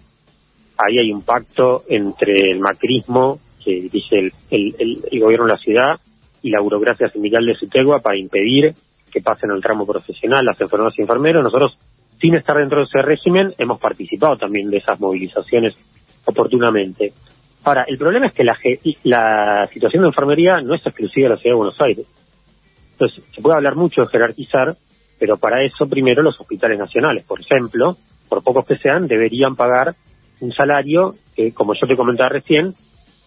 ahí 0.79 0.99
hay 0.99 1.11
un 1.11 1.23
pacto 1.23 1.83
entre 1.89 2.53
el 2.53 2.61
macrismo, 2.61 3.41
que 3.65 3.73
dirige 3.73 4.31
el, 4.53 5.03
el, 5.11 5.21
gobierno 5.21 5.47
de 5.47 5.53
la 5.53 5.59
ciudad, 5.59 5.97
y 6.43 6.51
la 6.51 6.61
burocracia 6.61 7.09
sindical 7.09 7.45
de 7.45 7.57
Sutegua 7.57 7.99
para 7.99 8.17
impedir 8.17 8.73
que 9.11 9.21
pasen 9.21 9.51
al 9.51 9.63
tramo 9.63 9.85
profesional 9.85 10.45
las 10.45 10.61
enfermeras 10.61 10.97
y 10.97 11.03
enfermeros. 11.03 11.43
Nosotros, 11.43 11.77
sin 12.21 12.35
estar 12.35 12.57
dentro 12.57 12.79
de 12.79 12.85
ese 12.85 13.03
régimen, 13.03 13.55
hemos 13.59 13.81
participado 13.81 14.37
también 14.37 14.71
de 14.71 14.79
esas 14.79 14.99
movilizaciones 14.99 15.75
oportunamente. 16.25 17.13
Ahora, 17.65 17.85
el 17.87 17.99
problema 17.99 18.27
es 18.27 18.33
que 18.33 18.45
la, 18.45 18.57
la 19.05 19.69
situación 19.73 20.03
de 20.03 20.09
enfermería 20.09 20.61
no 20.61 20.75
es 20.75 20.85
exclusiva 20.87 21.29
de 21.29 21.35
la 21.35 21.41
ciudad 21.41 21.55
de 21.55 21.59
Buenos 21.59 21.81
Aires. 21.81 22.07
Entonces, 22.93 23.25
se 23.35 23.43
puede 23.43 23.57
hablar 23.57 23.77
mucho 23.77 24.03
de 24.03 24.09
jerarquizar, 24.09 24.75
pero 25.19 25.37
para 25.37 25.63
eso 25.65 25.89
primero 25.89 26.23
los 26.23 26.41
hospitales 26.41 26.79
nacionales, 26.79 27.25
por 27.25 27.41
ejemplo, 27.41 27.97
por 28.29 28.43
pocos 28.43 28.67
que 28.67 28.77
sean, 28.79 29.07
deberían 29.07 29.57
pagar 29.57 29.95
un 30.41 30.53
salario 30.53 31.15
que, 31.35 31.53
como 31.53 31.75
yo 31.75 31.87
te 31.87 31.97
comentaba 31.97 32.29
recién, 32.29 32.75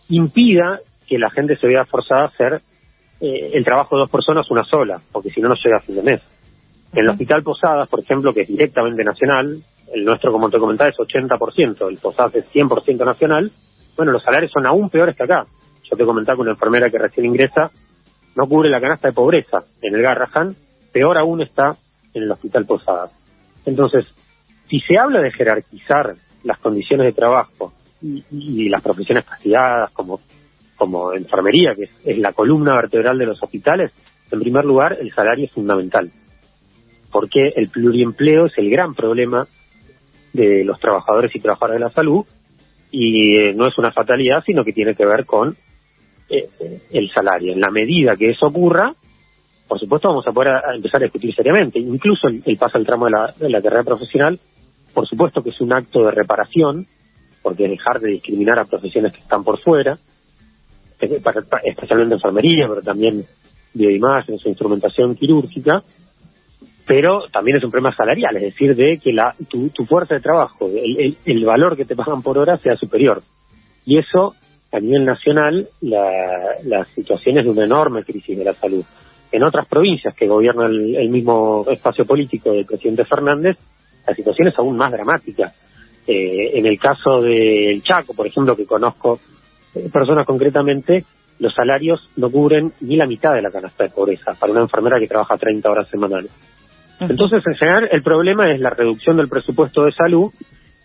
impida 0.09 0.79
que 1.07 1.17
la 1.17 1.29
gente 1.29 1.57
se 1.57 1.67
vea 1.67 1.85
forzada 1.85 2.23
a 2.23 2.27
hacer 2.27 2.61
eh, 3.19 3.51
el 3.53 3.63
trabajo 3.63 3.95
de 3.95 4.01
dos 4.01 4.09
personas 4.09 4.49
una 4.49 4.63
sola, 4.63 5.01
porque 5.11 5.29
si 5.29 5.41
no, 5.41 5.49
no 5.49 5.55
llega 5.55 5.77
a 5.77 5.81
fin 5.81 5.95
de 5.95 6.03
mes. 6.03 6.21
En 6.93 6.99
el 6.99 7.09
Hospital 7.09 7.43
Posadas, 7.43 7.89
por 7.89 8.01
ejemplo, 8.01 8.33
que 8.33 8.41
es 8.41 8.47
directamente 8.47 9.03
nacional, 9.03 9.61
el 9.93 10.05
nuestro, 10.05 10.31
como 10.31 10.49
te 10.49 10.59
comentaba, 10.59 10.89
es 10.89 10.97
80%, 10.97 11.89
el 11.89 11.97
Posadas 11.97 12.35
es 12.35 12.53
100% 12.53 13.05
nacional, 13.05 13.51
bueno, 13.95 14.11
los 14.11 14.23
salarios 14.23 14.51
son 14.51 14.65
aún 14.65 14.89
peores 14.89 15.15
que 15.15 15.23
acá. 15.23 15.45
Yo 15.83 15.97
te 15.97 16.05
comentaba 16.05 16.37
que 16.37 16.41
una 16.41 16.51
enfermera 16.51 16.89
que 16.89 16.97
recién 16.97 17.25
ingresa 17.25 17.71
no 18.35 18.47
cubre 18.47 18.69
la 18.69 18.79
canasta 18.79 19.09
de 19.09 19.13
pobreza 19.13 19.59
en 19.81 19.95
el 19.95 20.01
Garrahan, 20.01 20.55
peor 20.91 21.17
aún 21.17 21.41
está 21.41 21.75
en 22.13 22.23
el 22.23 22.31
Hospital 22.31 22.65
Posadas. 22.65 23.11
Entonces, 23.65 24.05
si 24.69 24.79
se 24.79 24.97
habla 24.97 25.21
de 25.21 25.31
jerarquizar 25.31 26.15
las 26.43 26.57
condiciones 26.59 27.07
de 27.07 27.13
trabajo 27.13 27.73
y, 28.01 28.69
las 28.69 28.81
profesiones 28.81 29.25
castigadas 29.25 29.91
como, 29.91 30.21
como 30.77 31.13
enfermería, 31.13 31.73
que 31.75 31.89
es, 32.03 32.17
la 32.17 32.33
columna 32.33 32.75
vertebral 32.75 33.17
de 33.17 33.25
los 33.25 33.43
hospitales, 33.43 33.91
en 34.31 34.39
primer 34.39 34.65
lugar, 34.65 34.97
el 34.99 35.13
salario 35.13 35.45
es 35.45 35.51
fundamental. 35.51 36.09
Porque 37.11 37.53
el 37.55 37.69
pluriempleo 37.69 38.45
es 38.45 38.53
el 38.57 38.69
gran 38.69 38.95
problema 38.95 39.47
de 40.33 40.63
los 40.63 40.79
trabajadores 40.79 41.35
y 41.35 41.39
trabajadoras 41.39 41.79
de 41.79 41.85
la 41.85 41.91
salud 41.91 42.25
y 42.89 43.37
eh, 43.37 43.53
no 43.53 43.67
es 43.67 43.77
una 43.77 43.91
fatalidad, 43.91 44.43
sino 44.45 44.63
que 44.63 44.73
tiene 44.73 44.95
que 44.95 45.05
ver 45.05 45.25
con 45.25 45.55
eh, 46.29 46.49
el 46.91 47.09
salario. 47.11 47.53
En 47.53 47.59
la 47.59 47.69
medida 47.69 48.15
que 48.15 48.29
eso 48.29 48.47
ocurra, 48.47 48.93
por 49.67 49.79
supuesto 49.79 50.07
vamos 50.07 50.27
a 50.27 50.31
poder 50.31 50.53
empezar 50.73 51.01
a 51.01 51.05
discutir 51.05 51.35
seriamente. 51.35 51.79
Incluso 51.79 52.27
el, 52.27 52.57
paso 52.57 52.77
al 52.77 52.85
tramo 52.85 53.05
de 53.05 53.11
la, 53.11 53.33
de 53.37 53.49
la 53.49 53.61
carrera 53.61 53.83
profesional 53.83 54.39
por 54.93 55.07
supuesto 55.07 55.41
que 55.41 55.49
es 55.49 55.61
un 55.61 55.73
acto 55.73 56.03
de 56.03 56.11
reparación, 56.11 56.87
porque 57.41 57.67
dejar 57.67 57.99
de 57.99 58.11
discriminar 58.11 58.59
a 58.59 58.65
profesiones 58.65 59.13
que 59.13 59.21
están 59.21 59.43
por 59.43 59.59
fuera, 59.59 59.97
especialmente 60.99 62.15
enfermería, 62.15 62.67
pero 62.67 62.81
también 62.81 63.25
bioimágenes 63.73 64.45
o 64.45 64.49
instrumentación 64.49 65.15
quirúrgica, 65.15 65.83
pero 66.91 67.23
también 67.31 67.55
es 67.55 67.63
un 67.63 67.71
problema 67.71 67.95
salarial, 67.95 68.35
es 68.35 68.41
decir, 68.41 68.75
de 68.75 68.97
que 68.97 69.13
la, 69.13 69.33
tu, 69.47 69.85
fuerza 69.85 70.15
de 70.15 70.19
trabajo, 70.19 70.67
el, 70.67 71.15
el, 71.23 71.45
valor 71.45 71.77
que 71.77 71.85
te 71.85 71.95
pagan 71.95 72.21
por 72.21 72.37
hora 72.37 72.57
sea 72.57 72.75
superior. 72.75 73.23
Y 73.85 73.97
eso, 73.97 74.35
a 74.73 74.79
nivel 74.81 75.05
nacional, 75.05 75.69
la, 75.79 76.11
la 76.65 76.83
situación 76.83 77.37
es 77.37 77.45
de 77.45 77.51
una 77.51 77.63
enorme 77.63 78.03
crisis 78.03 78.37
de 78.37 78.43
la 78.43 78.51
salud. 78.51 78.83
En 79.31 79.41
otras 79.41 79.69
provincias 79.69 80.13
que 80.13 80.27
gobiernan 80.27 80.69
el 80.69 81.07
mismo 81.07 81.65
espacio 81.71 82.03
político 82.03 82.51
del 82.51 82.65
presidente 82.65 83.05
Fernández, 83.05 83.57
la 84.05 84.13
situación 84.13 84.49
es 84.49 84.59
aún 84.59 84.75
más 84.75 84.91
dramática. 84.91 85.53
Eh, 86.05 86.59
en 86.59 86.65
el 86.65 86.77
caso 86.77 87.21
del 87.21 87.81
Chaco, 87.83 88.13
por 88.13 88.27
ejemplo, 88.27 88.53
que 88.53 88.65
conozco 88.65 89.17
eh, 89.75 89.87
personas 89.89 90.27
concretamente, 90.27 91.05
los 91.39 91.53
salarios 91.53 92.09
no 92.17 92.29
cubren 92.29 92.73
ni 92.81 92.97
la 92.97 93.07
mitad 93.07 93.33
de 93.33 93.43
la 93.43 93.49
canasta 93.49 93.85
de 93.85 93.91
pobreza 93.91 94.33
para 94.37 94.51
una 94.51 94.63
enfermera 94.63 94.99
que 94.99 95.07
trabaja 95.07 95.37
30 95.37 95.71
horas 95.71 95.87
semanales. 95.87 96.31
Entonces, 97.01 97.43
en 97.45 97.55
general, 97.55 97.89
el 97.91 98.03
problema 98.03 98.51
es 98.51 98.59
la 98.59 98.69
reducción 98.69 99.17
del 99.17 99.27
presupuesto 99.27 99.83
de 99.83 99.91
salud 99.91 100.31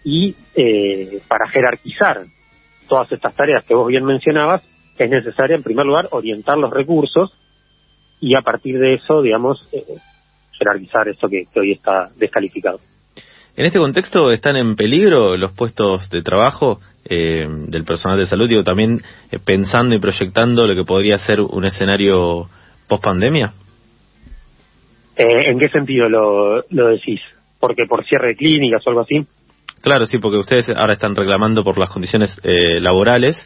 y 0.05 0.35
eh, 0.55 1.21
para 1.29 1.49
jerarquizar 1.49 2.25
todas 2.89 3.11
estas 3.13 3.35
tareas 3.35 3.65
que 3.65 3.75
vos 3.75 3.89
bien 3.89 4.05
mencionabas, 4.05 4.63
es 4.99 5.11
necesario, 5.11 5.57
en 5.57 5.63
primer 5.63 5.85
lugar, 5.85 6.09
orientar 6.11 6.57
los 6.57 6.73
recursos 6.73 7.33
y 8.21 8.35
a 8.35 8.41
partir 8.41 8.79
de 8.79 8.95
eso, 8.95 9.21
digamos, 9.21 9.61
jerarquizar 10.59 11.09
esto 11.09 11.29
que 11.29 11.47
hoy 11.55 11.73
está 11.73 12.09
descalificado. 12.17 12.81
En 13.57 13.65
este 13.65 13.79
contexto, 13.79 14.31
¿están 14.33 14.57
en 14.57 14.77
peligro 14.77 15.35
los 15.39 15.53
puestos 15.53 16.11
de 16.11 16.21
trabajo 16.21 16.79
eh, 17.09 17.47
del 17.49 17.85
personal 17.85 18.19
de 18.19 18.27
salud? 18.27 18.47
Digo, 18.47 18.63
también 18.63 19.01
eh, 19.31 19.39
pensando 19.43 19.95
y 19.95 19.99
proyectando 19.99 20.67
lo 20.67 20.75
que 20.75 20.85
podría 20.85 21.17
ser 21.17 21.41
un 21.41 21.65
escenario 21.65 22.51
post-pandemia. 22.87 23.55
Eh, 25.17 25.51
¿En 25.51 25.59
qué 25.59 25.69
sentido 25.69 26.09
lo, 26.09 26.63
lo 26.69 26.89
decís? 26.89 27.21
¿Porque 27.59 27.87
por 27.87 28.05
cierre 28.05 28.29
de 28.29 28.37
clínicas 28.37 28.83
o 28.87 28.91
algo 28.91 29.03
así? 29.03 29.27
Claro, 29.87 30.05
sí, 30.07 30.19
porque 30.19 30.39
ustedes 30.39 30.69
ahora 30.77 30.95
están 30.95 31.15
reclamando 31.15 31.63
por 31.63 31.79
las 31.79 31.91
condiciones 31.91 32.41
eh, 32.43 32.81
laborales 32.81 33.37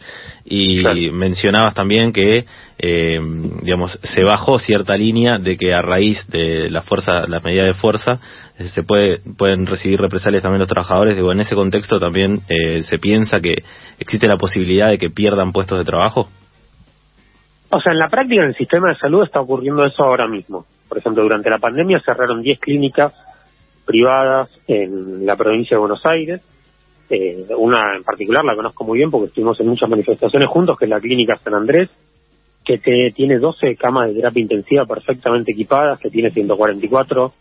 y 0.46 0.80
mencionabas 1.12 1.74
también 1.74 2.14
que, 2.14 2.46
eh, 2.78 3.18
digamos, 3.62 3.98
se 4.02 4.24
bajó 4.24 4.58
cierta 4.58 4.96
línea 4.96 5.38
de 5.38 5.58
que 5.58 5.74
a 5.74 5.82
raíz 5.82 6.26
de 6.30 6.70
la 6.70 6.80
fuerza, 6.80 7.26
la 7.26 7.40
medida 7.40 7.64
de 7.64 7.74
fuerza, 7.74 8.12
eh, 8.58 8.64
se 8.68 8.82
puede, 8.82 9.18
pueden 9.36 9.66
recibir 9.66 10.00
represalias 10.00 10.42
también 10.42 10.60
los 10.60 10.68
trabajadores. 10.68 11.14
Digo, 11.14 11.30
en 11.30 11.40
ese 11.40 11.54
contexto 11.54 12.00
también 12.00 12.40
se 12.48 12.98
piensa 12.98 13.40
que 13.40 13.56
existe 13.98 14.26
la 14.26 14.38
posibilidad 14.38 14.88
de 14.88 14.96
que 14.96 15.10
pierdan 15.10 15.52
puestos 15.52 15.78
de 15.78 15.84
trabajo. 15.84 16.26
O 17.70 17.80
sea, 17.82 17.92
en 17.92 17.98
la 17.98 18.08
práctica 18.08 18.44
en 18.44 18.48
el 18.48 18.56
sistema 18.56 18.88
de 18.88 18.96
salud 18.96 19.24
está 19.24 19.40
ocurriendo 19.40 19.84
eso 19.84 20.02
ahora 20.02 20.26
mismo. 20.26 20.64
Por 20.90 20.98
ejemplo, 20.98 21.22
durante 21.22 21.48
la 21.48 21.58
pandemia 21.58 22.02
cerraron 22.04 22.42
10 22.42 22.58
clínicas 22.58 23.14
privadas 23.86 24.50
en 24.66 25.24
la 25.24 25.36
provincia 25.36 25.76
de 25.76 25.78
Buenos 25.78 26.04
Aires. 26.04 26.42
Eh, 27.08 27.46
una 27.56 27.96
en 27.96 28.02
particular 28.02 28.44
la 28.44 28.56
conozco 28.56 28.82
muy 28.82 28.98
bien 28.98 29.08
porque 29.08 29.28
estuvimos 29.28 29.58
en 29.60 29.68
muchas 29.68 29.88
manifestaciones 29.88 30.48
juntos, 30.48 30.76
que 30.76 30.86
es 30.86 30.90
la 30.90 31.00
Clínica 31.00 31.38
San 31.44 31.54
Andrés, 31.54 31.88
que 32.64 33.12
tiene 33.14 33.38
12 33.38 33.76
camas 33.76 34.08
de 34.08 34.14
terapia 34.14 34.42
intensiva 34.42 34.84
perfectamente 34.84 35.52
equipadas, 35.52 36.00
que 36.00 36.10
tiene 36.10 36.32
144 36.32 37.32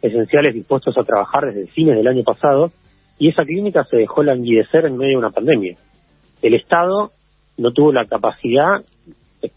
esenciales 0.00 0.54
dispuestos 0.54 0.96
a 0.96 1.04
trabajar 1.04 1.44
desde 1.44 1.66
fines 1.66 1.96
del 1.96 2.08
año 2.08 2.24
pasado, 2.24 2.72
y 3.18 3.28
esa 3.28 3.44
clínica 3.44 3.84
se 3.84 3.98
dejó 3.98 4.22
languidecer 4.22 4.86
en 4.86 4.96
medio 4.96 5.12
de 5.12 5.18
una 5.18 5.30
pandemia. 5.30 5.76
El 6.40 6.54
Estado 6.54 7.12
no 7.58 7.70
tuvo 7.72 7.92
la 7.92 8.06
capacidad, 8.06 8.82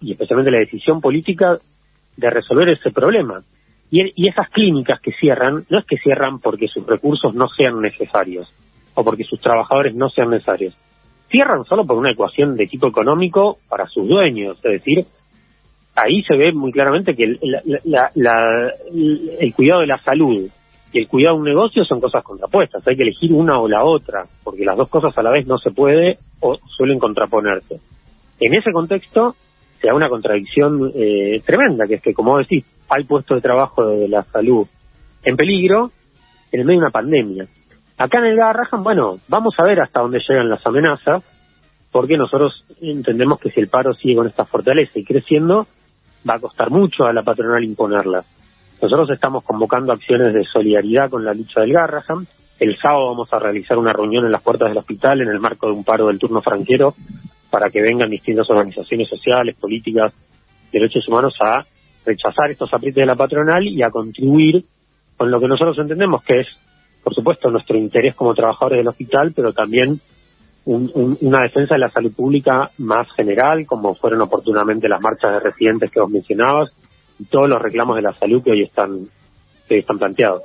y 0.01 0.11
especialmente 0.11 0.51
la 0.51 0.59
decisión 0.59 0.99
política, 0.99 1.59
de 2.17 2.29
resolver 2.29 2.69
ese 2.69 2.91
problema. 2.91 3.41
Y, 3.89 4.27
esas 4.27 4.49
clínicas 4.49 4.99
que 4.99 5.13
cierran, 5.13 5.63
no 5.69 5.79
es 5.79 5.85
que 5.85 5.97
cierran 5.97 6.39
porque 6.39 6.67
sus 6.67 6.85
recursos 6.85 7.33
no 7.33 7.47
sean 7.47 7.79
necesarios 7.79 8.51
o 8.95 9.03
porque 9.03 9.23
sus 9.23 9.39
trabajadores 9.39 9.95
no 9.95 10.09
sean 10.09 10.31
necesarios. 10.31 10.75
Cierran 11.29 11.63
solo 11.65 11.85
por 11.85 11.97
una 11.97 12.11
ecuación 12.11 12.57
de 12.57 12.67
tipo 12.67 12.87
económico 12.87 13.59
para 13.69 13.87
sus 13.87 14.07
dueños. 14.07 14.57
Es 14.57 14.83
decir, 14.83 15.05
ahí 15.95 16.21
se 16.23 16.35
ve 16.35 16.51
muy 16.51 16.71
claramente 16.71 17.15
que 17.15 17.23
el, 17.23 17.39
el 19.39 19.53
cuidado 19.53 19.81
de 19.81 19.87
la 19.87 19.99
salud 19.99 20.49
y 20.93 20.99
el 20.99 21.07
cuidado 21.07 21.35
de 21.35 21.41
un 21.41 21.47
negocio 21.47 21.83
son 21.85 21.99
cosas 21.99 22.23
contrapuestas. 22.23 22.85
Hay 22.87 22.95
que 22.95 23.03
elegir 23.03 23.33
una 23.33 23.59
o 23.59 23.67
la 23.67 23.83
otra, 23.83 24.23
porque 24.43 24.65
las 24.65 24.77
dos 24.77 24.89
cosas 24.89 25.17
a 25.17 25.23
la 25.23 25.31
vez 25.31 25.45
no 25.45 25.57
se 25.57 25.71
puede 25.71 26.17
o 26.39 26.57
suelen 26.75 26.99
contraponerse. 26.99 27.79
En 28.39 28.53
ese 28.53 28.71
contexto, 28.71 29.35
se 29.79 29.87
da 29.87 29.93
una 29.93 30.09
contradicción 30.09 30.91
eh, 30.95 31.41
tremenda, 31.45 31.85
que 31.85 31.95
es 31.95 32.01
que, 32.01 32.13
como 32.13 32.37
decís, 32.37 32.65
hay 32.89 33.03
puestos 33.03 33.37
de 33.37 33.41
trabajo 33.41 33.85
de 33.85 34.07
la 34.07 34.23
salud 34.23 34.67
en 35.23 35.35
peligro 35.35 35.91
en 36.51 36.61
el 36.61 36.65
medio 36.65 36.79
de 36.79 36.85
una 36.85 36.91
pandemia. 36.91 37.45
Acá 37.97 38.19
en 38.19 38.25
el 38.25 38.37
Garrahan, 38.37 38.83
bueno, 38.83 39.17
vamos 39.27 39.55
a 39.57 39.63
ver 39.63 39.81
hasta 39.81 40.01
dónde 40.01 40.19
llegan 40.27 40.49
las 40.49 40.65
amenazas, 40.65 41.23
porque 41.91 42.17
nosotros 42.17 42.63
entendemos 42.81 43.39
que 43.39 43.49
si 43.49 43.59
el 43.59 43.69
paro 43.69 43.93
sigue 43.93 44.15
con 44.15 44.27
esta 44.27 44.45
fortaleza 44.45 44.99
y 44.99 45.03
creciendo, 45.03 45.67
va 46.27 46.35
a 46.35 46.39
costar 46.39 46.69
mucho 46.69 47.05
a 47.05 47.13
la 47.13 47.23
patronal 47.23 47.63
imponerlas. 47.63 48.25
Nosotros 48.81 49.09
estamos 49.09 49.43
convocando 49.43 49.91
acciones 49.91 50.33
de 50.33 50.43
solidaridad 50.43 51.09
con 51.09 51.25
la 51.25 51.33
lucha 51.33 51.61
del 51.61 51.73
Garrahan. 51.73 52.27
El 52.59 52.77
sábado 52.77 53.07
vamos 53.07 53.33
a 53.33 53.39
realizar 53.39 53.77
una 53.77 53.93
reunión 53.93 54.25
en 54.25 54.31
las 54.31 54.43
puertas 54.43 54.69
del 54.69 54.77
hospital 54.77 55.21
en 55.21 55.29
el 55.29 55.39
marco 55.39 55.67
de 55.67 55.73
un 55.73 55.83
paro 55.83 56.07
del 56.07 56.19
turno 56.19 56.41
franquero 56.41 56.93
para 57.49 57.69
que 57.69 57.81
vengan 57.81 58.09
distintas 58.09 58.49
organizaciones 58.49 59.07
sociales, 59.07 59.57
políticas, 59.57 60.13
derechos 60.71 61.07
humanos 61.07 61.35
a 61.39 61.65
rechazar 62.05 62.51
estos 62.51 62.73
aprietes 62.73 63.01
de 63.01 63.05
la 63.05 63.15
patronal 63.15 63.65
y 63.65 63.81
a 63.83 63.89
contribuir 63.89 64.63
con 65.15 65.31
lo 65.31 65.39
que 65.39 65.47
nosotros 65.47 65.77
entendemos 65.79 66.23
que 66.23 66.41
es, 66.41 66.47
por 67.03 67.13
supuesto, 67.13 67.49
nuestro 67.49 67.77
interés 67.77 68.15
como 68.15 68.33
trabajadores 68.33 68.79
del 68.79 68.87
hospital, 68.87 69.33
pero 69.35 69.53
también 69.53 69.99
una 70.65 71.43
defensa 71.43 71.75
de 71.75 71.79
la 71.79 71.89
salud 71.89 72.13
pública 72.13 72.69
más 72.79 73.09
general, 73.13 73.65
como 73.65 73.95
fueron 73.95 74.21
oportunamente 74.21 74.89
las 74.89 74.99
marchas 74.99 75.31
de 75.31 75.39
residentes 75.39 75.89
que 75.89 76.01
vos 76.01 76.09
mencionabas 76.09 76.71
y 77.17 77.23
todos 77.25 77.49
los 77.49 77.61
reclamos 77.61 77.95
de 77.95 78.01
la 78.01 78.13
salud 78.13 78.43
que 78.43 78.51
hoy 78.51 78.63
están, 78.63 79.05
que 79.67 79.75
hoy 79.75 79.79
están 79.79 79.97
planteados. 79.97 80.43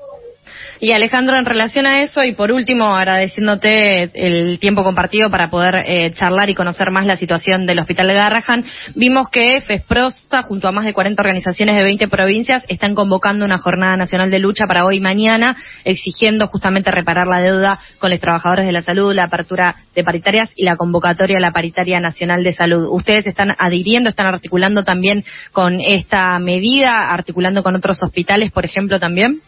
Y 0.80 0.90
Alejandro, 0.92 1.36
en 1.36 1.44
relación 1.44 1.86
a 1.86 2.02
eso, 2.02 2.24
y 2.24 2.32
por 2.32 2.50
último, 2.50 2.96
agradeciéndote 2.96 4.10
el 4.14 4.58
tiempo 4.58 4.82
compartido 4.82 5.30
para 5.30 5.48
poder 5.48 5.76
eh, 5.86 6.10
charlar 6.12 6.50
y 6.50 6.54
conocer 6.54 6.90
más 6.90 7.06
la 7.06 7.16
situación 7.16 7.66
del 7.66 7.78
Hospital 7.78 8.08
de 8.08 8.14
Garrahan, 8.14 8.64
vimos 8.96 9.28
que 9.28 9.60
FESPROSTA, 9.60 10.42
junto 10.42 10.66
a 10.66 10.72
más 10.72 10.84
de 10.84 10.92
40 10.92 11.22
organizaciones 11.22 11.76
de 11.76 11.84
20 11.84 12.08
provincias, 12.08 12.64
están 12.68 12.94
convocando 12.94 13.44
una 13.44 13.58
jornada 13.58 13.96
nacional 13.96 14.30
de 14.30 14.40
lucha 14.40 14.64
para 14.66 14.84
hoy 14.84 14.96
y 14.96 15.00
mañana, 15.00 15.56
exigiendo 15.84 16.48
justamente 16.48 16.90
reparar 16.90 17.28
la 17.28 17.40
deuda 17.40 17.78
con 17.98 18.10
los 18.10 18.18
trabajadores 18.18 18.66
de 18.66 18.72
la 18.72 18.82
salud, 18.82 19.14
la 19.14 19.24
apertura 19.24 19.76
de 19.94 20.02
paritarias 20.02 20.50
y 20.56 20.64
la 20.64 20.76
convocatoria 20.76 21.36
a 21.36 21.40
la 21.40 21.52
paritaria 21.52 22.00
nacional 22.00 22.42
de 22.42 22.54
salud. 22.54 22.88
¿Ustedes 22.90 23.26
están 23.26 23.54
adhiriendo, 23.56 24.10
están 24.10 24.26
articulando 24.26 24.82
también 24.82 25.24
con 25.52 25.80
esta 25.80 26.36
medida, 26.40 27.12
articulando 27.12 27.62
con 27.62 27.76
otros 27.76 28.02
hospitales, 28.02 28.50
por 28.50 28.64
ejemplo, 28.64 28.98
también? 28.98 29.42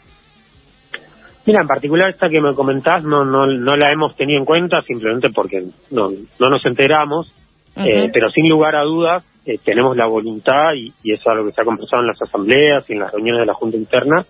Mira, 1.47 1.61
en 1.61 1.69
particular 1.69 2.11
esta 2.11 2.29
que 2.29 2.41
me 2.41 2.55
comentás 2.55 3.05
no, 3.05 3.25
no, 3.25 3.47
no 3.47 3.77
la 3.77 3.93
hemos 3.93 4.17
tenido 4.17 4.39
en 4.39 4.47
cuenta 4.47 4.81
simplemente 4.83 5.31
porque 5.31 5.63
no, 5.91 6.11
no 6.11 6.49
nos 6.49 6.65
enteramos, 6.65 7.31
eh, 7.77 8.11
pero 8.13 8.31
sin 8.31 8.49
lugar 8.49 8.77
a 8.77 8.83
dudas 8.83 9.25
eh, 9.45 9.59
tenemos 9.63 9.97
la 9.97 10.07
voluntad, 10.07 10.73
y, 10.75 10.93
y, 11.03 11.13
eso 11.13 11.23
es 11.23 11.27
algo 11.27 11.47
que 11.47 11.53
se 11.53 11.61
ha 11.61 11.65
conversado 11.65 12.03
en 12.03 12.09
las 12.09 12.23
asambleas 12.23 12.89
y 12.89 12.95
en 12.95 13.01
las 13.01 13.13
reuniones 13.13 13.41
de 13.41 13.47
la 13.47 13.55
Junta 13.55 13.77
Interna, 13.77 14.25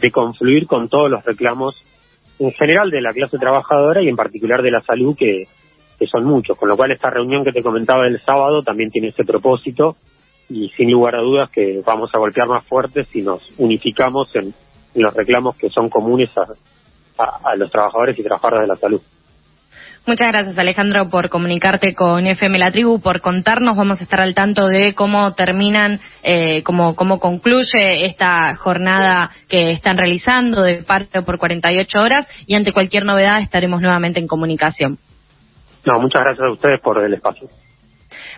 de 0.00 0.10
confluir 0.10 0.66
con 0.66 0.88
todos 0.88 1.10
los 1.10 1.22
reclamos 1.24 1.76
en 2.38 2.50
general 2.52 2.90
de 2.90 3.02
la 3.02 3.12
clase 3.12 3.38
trabajadora 3.38 4.02
y 4.02 4.08
en 4.08 4.16
particular 4.16 4.62
de 4.62 4.70
la 4.70 4.80
salud, 4.80 5.14
que, 5.16 5.44
que 5.98 6.06
son 6.06 6.24
muchos. 6.24 6.56
Con 6.56 6.68
lo 6.68 6.76
cual 6.76 6.92
esta 6.92 7.10
reunión 7.10 7.44
que 7.44 7.52
te 7.52 7.62
comentaba 7.62 8.06
el 8.06 8.18
sábado 8.20 8.62
también 8.62 8.90
tiene 8.90 9.08
ese 9.08 9.24
propósito 9.24 9.96
y 10.48 10.68
sin 10.70 10.90
lugar 10.90 11.16
a 11.16 11.22
dudas 11.22 11.50
que 11.50 11.82
vamos 11.86 12.10
a 12.14 12.18
golpear 12.18 12.48
más 12.48 12.66
fuerte 12.66 13.04
si 13.04 13.22
nos 13.22 13.42
unificamos 13.58 14.34
en 14.34 14.54
los 15.00 15.14
reclamos 15.14 15.56
que 15.56 15.68
son 15.70 15.88
comunes 15.88 16.30
a, 16.36 17.56
los 17.56 17.70
trabajadores 17.70 18.18
y 18.18 18.22
trabajadoras 18.22 18.62
de 18.62 18.66
la 18.66 18.76
salud. 18.76 19.00
Muchas 20.06 20.32
gracias 20.32 20.58
Alejandro 20.58 21.08
por 21.08 21.30
comunicarte 21.30 21.94
con 21.94 22.26
FM 22.26 22.58
La 22.58 22.70
Tribu, 22.70 23.00
por 23.00 23.20
contarnos. 23.20 23.76
Vamos 23.76 24.00
a 24.00 24.04
estar 24.04 24.20
al 24.20 24.34
tanto 24.34 24.66
de 24.66 24.94
cómo 24.94 25.32
terminan, 25.32 26.00
eh, 26.22 26.62
cómo, 26.62 26.94
cómo 26.94 27.18
concluye 27.18 28.04
esta 28.04 28.54
jornada 28.56 29.30
que 29.48 29.70
están 29.70 29.96
realizando 29.96 30.62
de 30.62 30.82
parte 30.82 31.22
por 31.22 31.38
48 31.38 31.98
horas 31.98 32.28
y 32.46 32.54
ante 32.54 32.72
cualquier 32.72 33.06
novedad 33.06 33.40
estaremos 33.40 33.80
nuevamente 33.80 34.20
en 34.20 34.26
comunicación. 34.26 34.98
No, 35.86 36.00
muchas 36.00 36.22
gracias 36.22 36.48
a 36.48 36.52
ustedes 36.52 36.80
por 36.80 37.02
el 37.02 37.14
espacio. 37.14 37.48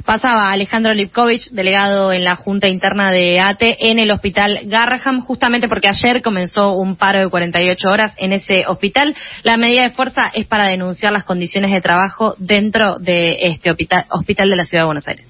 Pasaba 0.05 0.50
Alejandro 0.53 0.93
Lipkovich, 0.95 1.50
delegado 1.50 2.12
en 2.12 2.25
la 2.25 2.37
Junta 2.37 2.69
Interna 2.69 3.11
de 3.11 3.41
ATE 3.41 3.76
en 3.91 3.99
el 3.99 4.11
Hospital 4.11 4.61
Garraham, 4.65 5.21
justamente 5.21 5.69
porque 5.69 5.88
ayer 5.88 6.23
comenzó 6.23 6.73
un 6.73 6.97
paro 6.97 7.21
de 7.21 7.29
48 7.29 7.88
horas 7.88 8.12
en 8.19 8.33
ese 8.33 8.67
hospital. 8.67 9.17
La 9.43 9.57
medida 9.57 9.83
de 9.83 9.91
fuerza 9.91 10.31
es 10.35 10.47
para 10.47 10.67
denunciar 10.67 11.12
las 11.12 11.25
condiciones 11.25 11.71
de 11.71 11.81
trabajo 11.81 12.35
dentro 12.38 12.99
de 12.99 13.37
este 13.49 13.71
hospital 13.71 14.50
de 14.50 14.57
la 14.57 14.65
Ciudad 14.65 14.83
de 14.83 14.87
Buenos 14.87 15.09
Aires. 15.09 15.26